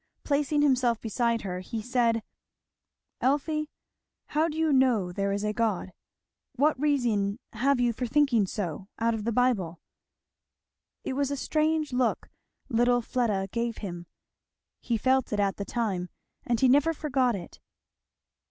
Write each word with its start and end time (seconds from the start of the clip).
Placing 0.23 0.63
himself 0.63 0.99
beside 0.99 1.43
her, 1.43 1.59
he 1.59 1.79
said, 1.79 2.23
"Elfie, 3.21 3.69
how 4.29 4.47
do 4.47 4.57
you 4.57 4.73
know 4.73 5.11
there 5.11 5.31
is 5.31 5.43
a 5.43 5.53
God? 5.53 5.93
what 6.55 6.79
reason 6.81 7.37
have 7.53 7.79
you 7.79 7.93
for 7.93 8.07
thinking 8.07 8.47
so, 8.47 8.87
out 8.97 9.13
of 9.13 9.25
the 9.25 9.31
Bible?" 9.31 9.79
It 11.03 11.13
was 11.13 11.29
a 11.29 11.37
strange 11.37 11.93
look 11.93 12.29
little 12.67 13.03
Fleda 13.03 13.49
gave 13.51 13.77
him. 13.85 14.07
He 14.79 14.97
felt 14.97 15.31
it 15.31 15.39
at 15.39 15.57
the 15.57 15.65
time, 15.65 16.09
and 16.47 16.59
he 16.59 16.67
never 16.67 16.95
forgot 16.95 17.35
it. 17.35 17.59